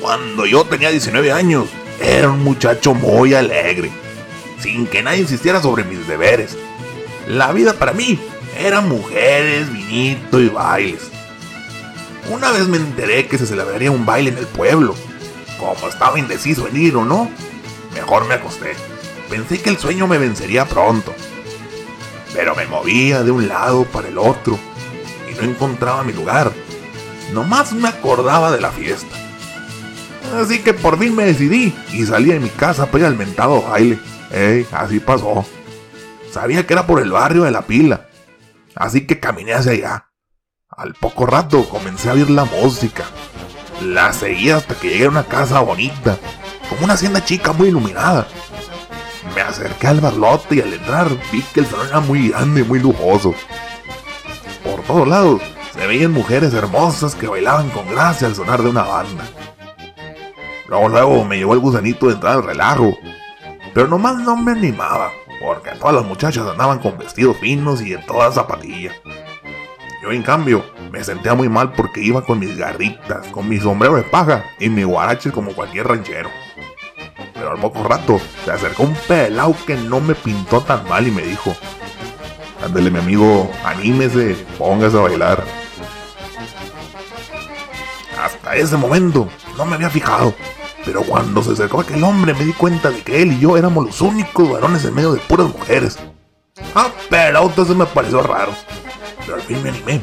Cuando 0.00 0.46
yo 0.46 0.64
tenía 0.64 0.90
19 0.90 1.32
años, 1.32 1.68
era 2.00 2.28
un 2.28 2.44
muchacho 2.44 2.92
muy 2.92 3.34
alegre, 3.34 3.90
sin 4.60 4.86
que 4.86 5.02
nadie 5.02 5.20
insistiera 5.20 5.62
sobre 5.62 5.84
mis 5.84 6.06
deberes. 6.06 6.56
La 7.26 7.52
vida 7.52 7.72
para 7.72 7.92
mí 7.92 8.18
era 8.58 8.80
mujeres, 8.80 9.72
vinito 9.72 10.40
y 10.40 10.48
bailes. 10.48 11.10
Una 12.30 12.50
vez 12.50 12.68
me 12.68 12.76
enteré 12.76 13.26
que 13.26 13.38
se 13.38 13.46
celebraría 13.46 13.90
un 13.90 14.04
baile 14.04 14.30
en 14.30 14.38
el 14.38 14.46
pueblo. 14.46 14.94
Como 15.58 15.88
estaba 15.88 16.18
indeciso 16.18 16.66
en 16.68 16.76
ir 16.76 16.96
o 16.96 17.04
no, 17.04 17.30
mejor 17.94 18.26
me 18.26 18.34
acosté. 18.34 18.74
Pensé 19.30 19.60
que 19.62 19.70
el 19.70 19.78
sueño 19.78 20.06
me 20.06 20.18
vencería 20.18 20.66
pronto. 20.66 21.14
Pero 22.34 22.54
me 22.54 22.66
movía 22.66 23.22
de 23.22 23.30
un 23.30 23.48
lado 23.48 23.84
para 23.84 24.08
el 24.08 24.18
otro 24.18 24.58
y 25.30 25.34
no 25.34 25.42
encontraba 25.42 26.04
mi 26.04 26.12
lugar. 26.12 26.52
Nomás 27.32 27.72
me 27.72 27.88
acordaba 27.88 28.52
de 28.52 28.60
la 28.60 28.70
fiesta. 28.70 29.25
Así 30.34 30.60
que 30.60 30.74
por 30.74 30.98
fin 30.98 31.14
me 31.14 31.24
decidí 31.24 31.74
y 31.92 32.04
salí 32.04 32.30
de 32.32 32.40
mi 32.40 32.48
casa 32.48 32.86
para 32.86 32.98
ir 32.98 33.06
al 33.06 33.16
mentado 33.16 33.62
baile. 33.62 33.98
Ey, 34.30 34.66
así 34.72 35.00
pasó. 35.00 35.44
Sabía 36.30 36.66
que 36.66 36.74
era 36.74 36.86
por 36.86 37.00
el 37.00 37.12
barrio 37.12 37.44
de 37.44 37.50
la 37.50 37.62
pila. 37.62 38.08
Así 38.74 39.06
que 39.06 39.18
caminé 39.18 39.54
hacia 39.54 39.72
allá. 39.72 40.10
Al 40.68 40.94
poco 40.94 41.24
rato 41.24 41.66
comencé 41.68 42.10
a 42.10 42.12
oír 42.12 42.28
la 42.28 42.44
música. 42.44 43.04
La 43.82 44.12
seguí 44.12 44.50
hasta 44.50 44.74
que 44.74 44.90
llegué 44.90 45.06
a 45.06 45.10
una 45.10 45.24
casa 45.24 45.60
bonita, 45.60 46.18
como 46.68 46.84
una 46.84 46.94
hacienda 46.94 47.24
chica 47.24 47.52
muy 47.52 47.68
iluminada. 47.68 48.26
Me 49.34 49.40
acerqué 49.40 49.86
al 49.86 50.00
barlote 50.00 50.56
y 50.56 50.60
al 50.60 50.72
entrar 50.72 51.08
vi 51.32 51.42
que 51.42 51.60
el 51.60 51.66
salón 51.66 51.88
era 51.88 52.00
muy 52.00 52.28
grande 52.28 52.60
y 52.60 52.64
muy 52.64 52.78
lujoso. 52.78 53.34
Por 54.64 54.82
todos 54.82 55.08
lados 55.08 55.42
se 55.72 55.86
veían 55.86 56.12
mujeres 56.12 56.52
hermosas 56.54 57.14
que 57.14 57.28
bailaban 57.28 57.70
con 57.70 57.88
gracia 57.88 58.26
al 58.26 58.34
sonar 58.34 58.62
de 58.62 58.70
una 58.70 58.82
banda. 58.82 59.24
Luego, 60.68 60.88
luego 60.88 61.24
me 61.24 61.36
llevó 61.38 61.54
el 61.54 61.60
gusanito 61.60 62.06
de 62.06 62.14
entrar 62.14 62.36
al 62.36 62.44
relajo. 62.44 62.96
Pero 63.74 63.88
nomás 63.88 64.16
no 64.16 64.36
me 64.36 64.52
animaba, 64.52 65.10
porque 65.40 65.70
todas 65.72 65.96
las 65.96 66.04
muchachas 66.04 66.46
andaban 66.46 66.78
con 66.78 66.98
vestidos 66.98 67.36
finos 67.38 67.82
y 67.82 67.92
en 67.92 68.04
todas 68.06 68.34
zapatillas. 68.34 68.94
Yo, 70.02 70.12
en 70.12 70.22
cambio, 70.22 70.64
me 70.90 71.02
sentía 71.04 71.34
muy 71.34 71.48
mal 71.48 71.72
porque 71.72 72.00
iba 72.00 72.24
con 72.24 72.38
mis 72.38 72.56
garritas, 72.56 73.26
con 73.28 73.48
mi 73.48 73.58
sombrero 73.58 73.96
de 73.96 74.02
paja 74.02 74.44
y 74.58 74.68
mi 74.68 74.82
guarache 74.84 75.30
como 75.32 75.52
cualquier 75.52 75.88
ranchero. 75.88 76.30
Pero 77.34 77.50
al 77.50 77.58
poco 77.58 77.82
rato 77.82 78.20
se 78.44 78.50
acercó 78.50 78.84
un 78.84 78.94
pelao 79.06 79.54
que 79.66 79.76
no 79.76 80.00
me 80.00 80.14
pintó 80.14 80.62
tan 80.62 80.88
mal 80.88 81.06
y 81.06 81.10
me 81.10 81.22
dijo: 81.22 81.54
Ándele, 82.64 82.90
mi 82.90 82.98
amigo, 82.98 83.50
anímese, 83.64 84.36
póngase 84.58 84.96
a 84.96 85.00
bailar. 85.00 85.44
Hasta 88.22 88.56
ese 88.56 88.76
momento 88.76 89.28
no 89.58 89.66
me 89.66 89.74
había 89.74 89.90
fijado, 89.90 90.34
pero 90.86 91.02
cuando 91.02 91.42
se 91.42 91.52
acercó 91.52 91.80
aquel 91.80 92.04
hombre 92.04 92.32
me 92.32 92.44
di 92.44 92.52
cuenta 92.52 92.90
de 92.90 93.02
que 93.02 93.20
él 93.20 93.32
y 93.32 93.40
yo 93.40 93.56
éramos 93.56 93.86
los 93.86 94.00
únicos 94.00 94.48
varones 94.48 94.84
en 94.84 94.94
medio 94.94 95.12
de 95.12 95.20
puras 95.20 95.48
mujeres. 95.48 95.98
Ah, 96.76 96.90
pero 97.10 97.52
se 97.52 97.74
me 97.74 97.84
pareció 97.86 98.22
raro. 98.22 98.52
Pero 99.18 99.34
al 99.34 99.42
fin 99.42 99.60
me 99.64 99.70
animé. 99.70 100.00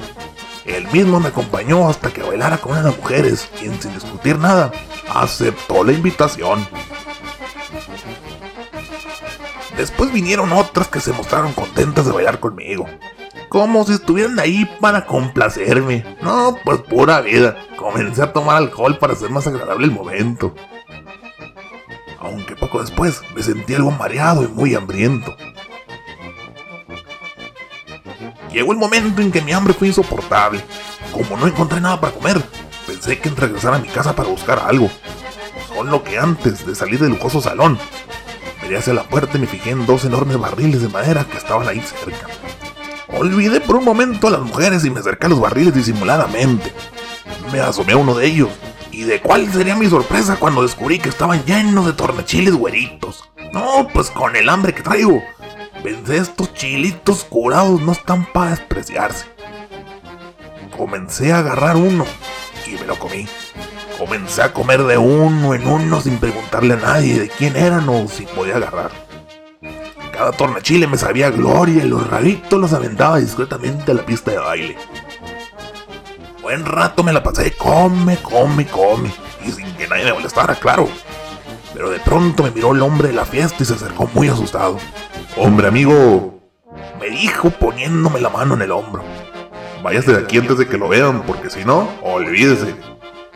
Él 0.66 0.86
mismo 0.92 1.22
me 1.22 1.30
acompañó 1.30 1.88
hasta 1.88 2.12
que 2.12 2.22
bailara 2.22 2.58
con 2.58 2.74
una 2.74 2.82
de 2.82 2.90
las 2.90 2.98
mujeres, 2.98 3.50
quien 3.58 3.82
sin 3.82 3.94
discutir 3.94 4.38
nada, 4.38 4.72
aceptó 5.14 5.86
la 5.86 5.94
invitación. 5.94 6.68
Después 9.78 10.12
vinieron 10.12 10.52
otras 10.52 10.90
que 10.90 11.00
se 11.00 11.14
mostraron 11.14 11.54
contentas 11.54 12.06
de 12.06 12.12
bailar 12.12 12.42
conmigo. 12.42 12.88
Como 13.48 13.86
si 13.86 13.94
estuvieran 13.94 14.38
ahí 14.38 14.66
para 14.82 15.06
complacerme. 15.06 16.18
No, 16.22 16.58
pues 16.66 16.82
pura 16.82 17.22
vida. 17.22 17.56
Comencé 17.78 18.22
a 18.22 18.34
tomar 18.34 18.58
alcohol 18.58 18.98
para 18.98 19.14
hacer 19.14 19.30
más 19.30 19.48
agradable 19.48 19.86
el 19.86 19.92
momento 19.92 20.54
aunque 22.24 22.56
poco 22.56 22.82
después 22.82 23.22
me 23.36 23.44
sentí 23.44 23.76
algo 23.76 23.92
mareado 23.92 24.44
y 24.44 24.48
muy 24.48 24.76
hambriento. 24.76 25.36
Llegó 28.52 28.72
el 28.72 28.78
momento 28.78 29.22
en 29.22 29.32
que 29.32 29.42
mi 29.42 29.52
hambre 29.52 29.74
fue 29.74 29.88
insoportable. 29.88 30.64
Como 31.12 31.38
no 31.38 31.48
encontré 31.48 31.82
nada 31.82 32.00
para 32.00 32.14
comer, 32.14 32.42
pensé 32.86 33.20
que 33.20 33.30
en 33.30 33.36
regresar 33.36 33.74
a 33.74 33.80
mi 33.80 33.88
casa 33.88 34.16
para 34.16 34.30
buscar 34.30 34.60
algo. 34.60 34.90
Solo 35.68 36.04
que 36.04 36.20
antes 36.20 36.66
de 36.66 36.76
salir 36.76 37.00
del 37.00 37.10
lujoso 37.10 37.42
salón, 37.42 37.80
miré 38.62 38.78
hacia 38.78 38.94
la 38.94 39.04
puerta 39.04 39.38
y 39.38 39.42
me 39.42 39.48
fijé 39.48 39.72
en 39.72 39.86
dos 39.86 40.06
enormes 40.06 40.38
barriles 40.38 40.82
de 40.82 40.90
madera 40.90 41.26
que 41.26 41.38
estaban 41.38 41.68
ahí 41.68 41.82
cerca. 41.82 42.28
Olvidé 43.08 43.60
por 43.60 43.78
un 43.78 43.86
momento 43.86 44.28
a 44.28 44.32
las 44.32 44.42
mujeres 44.42 44.86
y 44.86 44.90
me 44.90 45.00
acerqué 45.00 45.26
a 45.26 45.30
los 45.30 45.40
barriles 45.40 45.74
disimuladamente. 45.74 46.74
Me 47.52 47.60
asomé 47.60 47.94
a 47.94 47.98
uno 47.98 48.16
de 48.16 48.28
ellos 48.28 48.50
¿Y 48.94 49.06
de 49.06 49.20
cuál 49.20 49.52
sería 49.52 49.76
mi 49.76 49.88
sorpresa 49.88 50.38
cuando 50.40 50.62
descubrí 50.62 51.00
que 51.00 51.10
estaban 51.10 51.44
llenos 51.46 51.88
de 51.88 51.94
tornachiles 51.94 52.54
güeritos? 52.54 53.28
No, 53.52 53.88
pues 53.92 54.12
con 54.12 54.36
el 54.36 54.48
hambre 54.48 54.76
que 54.76 54.84
traigo. 54.84 55.24
Pensé 55.82 56.18
estos 56.18 56.54
chilitos 56.54 57.24
curados 57.24 57.82
no 57.82 57.94
están 57.94 58.32
para 58.32 58.52
despreciarse. 58.52 59.26
Comencé 60.78 61.34
a 61.34 61.40
agarrar 61.40 61.76
uno 61.76 62.06
y 62.68 62.74
me 62.74 62.86
lo 62.86 63.00
comí. 63.00 63.28
Comencé 63.98 64.44
a 64.44 64.54
comer 64.54 64.84
de 64.84 65.00
uno 65.00 65.56
en 65.56 65.68
uno 65.68 66.00
sin 66.00 66.20
preguntarle 66.20 66.76
a 66.76 66.78
nadie 66.78 67.20
de 67.20 67.30
quién 67.30 67.56
eran 67.56 67.90
o 67.90 68.08
si 68.08 68.28
podía 68.28 68.58
agarrar. 68.58 68.92
Cada 70.12 70.34
tornachile 70.34 70.86
me 70.86 71.00
sabía 71.00 71.32
gloria 71.32 71.84
y 71.84 71.88
los 71.88 72.08
raritos 72.08 72.62
los 72.62 72.74
aventaba 72.74 73.18
discretamente 73.18 73.92
a 73.92 73.96
la 73.96 74.06
pista 74.06 74.30
de 74.30 74.38
baile. 74.38 74.78
Buen 76.44 76.66
rato 76.66 77.04
me 77.04 77.14
la 77.14 77.24
pasé, 77.24 77.54
come, 77.54 78.18
come, 78.18 78.68
come, 78.68 79.10
y 79.46 79.50
sin 79.50 79.74
que 79.76 79.88
nadie 79.88 80.04
me 80.04 80.12
molestara, 80.12 80.54
claro. 80.56 80.90
Pero 81.74 81.90
de 81.90 82.02
pronto 82.02 82.44
me 82.44 82.52
miró 82.52 82.74
el 82.74 82.82
hombre 82.82 83.08
de 83.08 83.14
la 83.14 83.24
fiesta 83.24 83.64
y 83.64 83.66
se 83.66 83.76
acercó 83.76 84.10
muy 84.14 84.28
asustado. 84.28 84.78
Hombre 85.38 85.70
amigo, 85.70 86.42
me 87.00 87.10
dijo 87.10 87.50
poniéndome 87.50 88.20
la 88.20 88.30
mano 88.30 88.56
en 88.56 88.62
el 88.62 88.72
hombro. 88.72 89.06
Váyase 89.82 90.12
de 90.12 90.22
aquí 90.22 90.38
antes 90.38 90.58
de 90.58 90.68
que 90.68 90.78
lo 90.78 90.90
vean, 90.90 91.24
porque 91.24 91.50
si 91.50 91.64
no, 91.64 91.90
olvídese. 92.02 92.76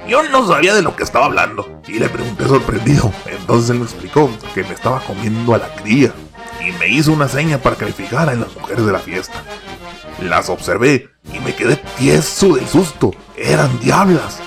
Yo 0.06 0.24
no 0.24 0.46
sabía 0.46 0.76
de 0.76 0.82
lo 0.82 0.94
que 0.98 1.04
estaba 1.04 1.28
hablando 1.28 1.82
y 1.88 2.00
le 2.00 2.10
pregunté 2.10 2.46
sorprendido. 2.46 3.14
Entonces 3.26 3.70
él 3.70 3.80
me 3.80 3.86
explicó 3.86 4.30
que 4.54 4.66
me 4.66 4.74
estaba 4.74 5.00
comiendo 5.00 5.56
a 5.56 5.60
la 5.60 5.74
cría 5.76 6.12
y 6.60 6.74
me 6.74 6.90
hizo 6.90 7.14
una 7.14 7.30
seña 7.30 7.58
para 7.58 7.78
que 7.78 7.86
me 7.86 7.94
fijara 7.94 8.34
en 8.34 8.42
las 8.42 8.54
mujeres 8.54 8.86
de 8.86 8.92
la 8.92 9.00
fiesta. 9.00 9.42
Las 10.22 10.50
observé 10.50 11.10
me 11.48 11.56
quedé 11.56 11.78
tieso 11.98 12.56
del 12.56 12.68
susto. 12.68 13.14
Eran 13.38 13.80
diablas. 13.80 14.40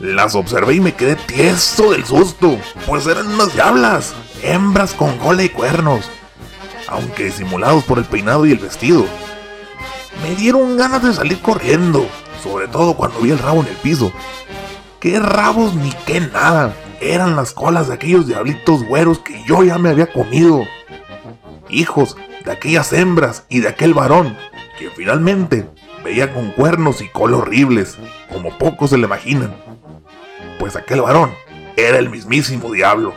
Las 0.00 0.34
observé 0.34 0.74
y 0.74 0.80
me 0.80 0.92
quedé 0.92 1.14
tieso 1.14 1.92
del 1.92 2.04
susto, 2.04 2.58
pues 2.86 3.06
eran 3.06 3.28
unas 3.28 3.54
diablas, 3.54 4.12
hembras 4.42 4.92
con 4.92 5.18
cola 5.18 5.44
y 5.44 5.50
cuernos, 5.50 6.10
aunque 6.88 7.26
disimulados 7.26 7.84
por 7.84 7.98
el 7.98 8.04
peinado 8.04 8.44
y 8.44 8.52
el 8.52 8.58
vestido. 8.58 9.06
Me 10.24 10.34
dieron 10.34 10.76
ganas 10.76 11.04
de 11.04 11.12
salir 11.12 11.40
corriendo, 11.40 12.08
sobre 12.42 12.66
todo 12.66 12.94
cuando 12.96 13.20
vi 13.20 13.30
el 13.30 13.38
rabo 13.38 13.60
en 13.60 13.68
el 13.68 13.76
piso. 13.76 14.10
¿Qué 14.98 15.20
rabos 15.20 15.74
ni 15.74 15.92
qué 16.06 16.20
nada? 16.20 16.74
Eran 17.00 17.36
las 17.36 17.52
colas 17.52 17.86
de 17.86 17.94
aquellos 17.94 18.26
diablitos 18.26 18.82
güeros 18.82 19.20
que 19.20 19.44
yo 19.44 19.62
ya 19.62 19.78
me 19.78 19.90
había 19.90 20.12
comido. 20.12 20.64
Hijos 21.70 22.16
de 22.44 22.52
aquellas 22.52 22.92
hembras 22.92 23.44
y 23.48 23.60
de 23.60 23.68
aquel 23.68 23.94
varón 23.94 24.36
que 24.78 24.90
finalmente 24.90 25.68
veía 26.04 26.32
con 26.32 26.50
cuernos 26.52 27.00
y 27.00 27.08
cola 27.08 27.38
horribles, 27.38 27.98
como 28.32 28.56
pocos 28.58 28.90
se 28.90 28.98
le 28.98 29.06
imaginan. 29.06 29.54
Pues 30.58 30.76
aquel 30.76 31.02
varón 31.02 31.32
era 31.76 31.98
el 31.98 32.10
mismísimo 32.10 32.72
diablo. 32.72 33.14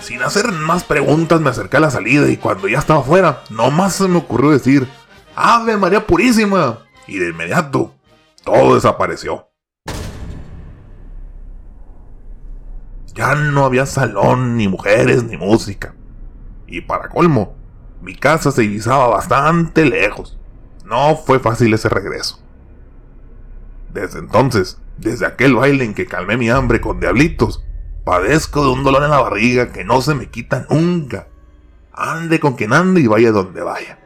Sin 0.00 0.22
hacer 0.22 0.50
más 0.50 0.82
preguntas 0.84 1.40
me 1.40 1.50
acerqué 1.50 1.76
a 1.76 1.80
la 1.80 1.90
salida 1.90 2.28
y 2.28 2.36
cuando 2.36 2.66
ya 2.66 2.78
estaba 2.78 3.02
fuera, 3.02 3.44
nomás 3.50 3.94
se 3.94 4.08
me 4.08 4.18
ocurrió 4.18 4.50
decir, 4.50 4.88
Ave 5.36 5.76
María 5.76 6.06
Purísima. 6.06 6.80
Y 7.06 7.18
de 7.18 7.30
inmediato, 7.30 7.94
todo 8.44 8.74
desapareció. 8.74 9.51
ya 13.14 13.34
no 13.34 13.64
había 13.64 13.86
salón, 13.86 14.56
ni 14.56 14.68
mujeres, 14.68 15.24
ni 15.24 15.36
música. 15.36 15.94
Y 16.66 16.80
para 16.80 17.08
colmo, 17.08 17.54
mi 18.00 18.14
casa 18.14 18.50
se 18.50 18.62
divisaba 18.62 19.08
bastante 19.08 19.84
lejos. 19.84 20.38
No 20.84 21.16
fue 21.16 21.38
fácil 21.38 21.72
ese 21.74 21.88
regreso. 21.88 22.40
Desde 23.92 24.18
entonces, 24.18 24.78
desde 24.98 25.26
aquel 25.26 25.54
baile 25.54 25.84
en 25.84 25.94
que 25.94 26.06
calmé 26.06 26.36
mi 26.36 26.48
hambre 26.48 26.80
con 26.80 27.00
diablitos, 27.00 27.64
padezco 28.04 28.64
de 28.64 28.72
un 28.72 28.84
dolor 28.84 29.02
en 29.04 29.10
la 29.10 29.20
barriga 29.20 29.72
que 29.72 29.84
no 29.84 30.00
se 30.00 30.14
me 30.14 30.30
quita 30.30 30.66
nunca. 30.70 31.28
Ande 31.92 32.40
con 32.40 32.54
quien 32.54 32.72
ande 32.72 33.02
y 33.02 33.06
vaya 33.06 33.32
donde 33.32 33.62
vaya. 33.62 33.98